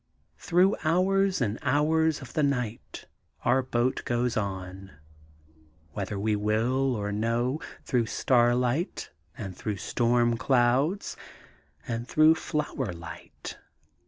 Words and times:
Through 0.39 0.77
hours 0.83 1.41
and 1.41 1.59
hours 1.61 2.23
of 2.23 2.33
the 2.33 2.41
night 2.41 3.05
our 3.45 3.61
boat 3.61 4.01
goes 4.03 4.35
on, 4.35 4.93
whether 5.91 6.17
we 6.17 6.35
will 6.35 6.95
or 6.95 7.11
no, 7.11 7.59
through 7.83 8.07
starlight 8.07 9.11
and 9.37 9.55
through 9.55 9.77
storm 9.77 10.37
clouds 10.37 11.15
and 11.87 12.07
through 12.07 12.33
flower 12.33 12.91
light. 12.91 13.59